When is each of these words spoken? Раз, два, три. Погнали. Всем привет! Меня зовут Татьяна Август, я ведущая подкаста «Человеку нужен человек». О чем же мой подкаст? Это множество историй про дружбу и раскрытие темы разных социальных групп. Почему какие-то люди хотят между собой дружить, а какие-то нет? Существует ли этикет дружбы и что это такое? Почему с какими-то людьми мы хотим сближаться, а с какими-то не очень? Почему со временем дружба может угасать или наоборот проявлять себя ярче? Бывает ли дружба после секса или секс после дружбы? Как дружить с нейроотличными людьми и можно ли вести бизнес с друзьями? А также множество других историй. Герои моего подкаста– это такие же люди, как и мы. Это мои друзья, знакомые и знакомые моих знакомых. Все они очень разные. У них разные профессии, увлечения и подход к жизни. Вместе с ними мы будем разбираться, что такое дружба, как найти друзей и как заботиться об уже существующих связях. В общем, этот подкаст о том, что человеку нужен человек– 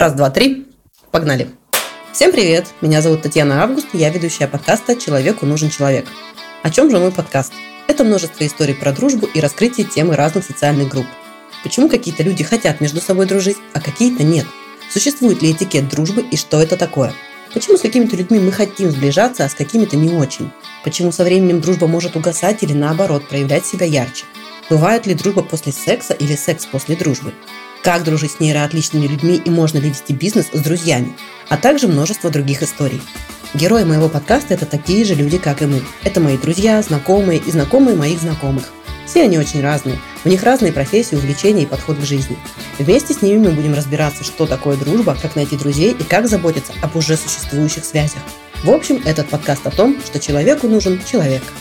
Раз, 0.00 0.14
два, 0.14 0.30
три. 0.30 0.66
Погнали. 1.10 1.50
Всем 2.10 2.32
привет! 2.32 2.68
Меня 2.80 3.02
зовут 3.02 3.20
Татьяна 3.20 3.62
Август, 3.62 3.88
я 3.92 4.08
ведущая 4.08 4.48
подкаста 4.48 4.96
«Человеку 4.96 5.44
нужен 5.44 5.68
человек». 5.68 6.06
О 6.62 6.70
чем 6.70 6.90
же 6.90 6.98
мой 6.98 7.12
подкаст? 7.12 7.52
Это 7.86 8.02
множество 8.02 8.46
историй 8.46 8.74
про 8.74 8.92
дружбу 8.92 9.26
и 9.26 9.40
раскрытие 9.40 9.86
темы 9.86 10.16
разных 10.16 10.46
социальных 10.46 10.88
групп. 10.88 11.04
Почему 11.62 11.90
какие-то 11.90 12.22
люди 12.22 12.42
хотят 12.42 12.80
между 12.80 12.98
собой 13.02 13.26
дружить, 13.26 13.58
а 13.74 13.80
какие-то 13.82 14.22
нет? 14.22 14.46
Существует 14.90 15.42
ли 15.42 15.52
этикет 15.52 15.90
дружбы 15.90 16.22
и 16.22 16.38
что 16.38 16.62
это 16.62 16.78
такое? 16.78 17.12
Почему 17.52 17.76
с 17.76 17.82
какими-то 17.82 18.16
людьми 18.16 18.38
мы 18.38 18.52
хотим 18.52 18.90
сближаться, 18.90 19.44
а 19.44 19.50
с 19.50 19.54
какими-то 19.54 19.98
не 19.98 20.14
очень? 20.14 20.50
Почему 20.82 21.12
со 21.12 21.24
временем 21.24 21.60
дружба 21.60 21.86
может 21.86 22.16
угасать 22.16 22.62
или 22.62 22.72
наоборот 22.72 23.28
проявлять 23.28 23.66
себя 23.66 23.84
ярче? 23.84 24.24
Бывает 24.70 25.04
ли 25.04 25.12
дружба 25.12 25.42
после 25.42 25.72
секса 25.72 26.14
или 26.14 26.36
секс 26.36 26.64
после 26.64 26.96
дружбы? 26.96 27.34
Как 27.82 28.04
дружить 28.04 28.32
с 28.32 28.40
нейроотличными 28.40 29.06
людьми 29.06 29.40
и 29.42 29.48
можно 29.48 29.78
ли 29.78 29.88
вести 29.88 30.12
бизнес 30.12 30.48
с 30.52 30.60
друзьями? 30.60 31.16
А 31.48 31.56
также 31.56 31.88
множество 31.88 32.28
других 32.28 32.62
историй. 32.62 33.00
Герои 33.54 33.84
моего 33.84 34.10
подкаста– 34.10 34.46
это 34.54 34.66
такие 34.66 35.02
же 35.06 35.14
люди, 35.14 35.38
как 35.38 35.62
и 35.62 35.66
мы. 35.66 35.82
Это 36.04 36.20
мои 36.20 36.36
друзья, 36.36 36.82
знакомые 36.82 37.38
и 37.38 37.50
знакомые 37.50 37.96
моих 37.96 38.20
знакомых. 38.20 38.64
Все 39.06 39.22
они 39.22 39.38
очень 39.38 39.62
разные. 39.62 39.98
У 40.26 40.28
них 40.28 40.42
разные 40.42 40.72
профессии, 40.74 41.16
увлечения 41.16 41.62
и 41.62 41.66
подход 41.66 41.96
к 41.96 42.04
жизни. 42.04 42.36
Вместе 42.78 43.14
с 43.14 43.22
ними 43.22 43.48
мы 43.48 43.52
будем 43.52 43.72
разбираться, 43.72 44.24
что 44.24 44.46
такое 44.46 44.76
дружба, 44.76 45.16
как 45.20 45.34
найти 45.34 45.56
друзей 45.56 45.96
и 45.98 46.04
как 46.04 46.28
заботиться 46.28 46.74
об 46.82 46.94
уже 46.96 47.16
существующих 47.16 47.86
связях. 47.86 48.20
В 48.62 48.70
общем, 48.70 49.02
этот 49.06 49.28
подкаст 49.30 49.66
о 49.66 49.70
том, 49.70 49.96
что 50.04 50.20
человеку 50.20 50.68
нужен 50.68 51.00
человек– 51.10 51.42